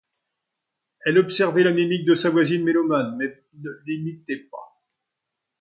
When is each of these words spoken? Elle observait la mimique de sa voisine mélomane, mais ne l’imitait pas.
Elle 1.05 1.19
observait 1.19 1.63
la 1.63 1.73
mimique 1.73 2.07
de 2.07 2.15
sa 2.15 2.31
voisine 2.31 2.63
mélomane, 2.63 3.17
mais 3.17 3.39
ne 3.59 3.69
l’imitait 3.85 4.47
pas. 4.49 4.81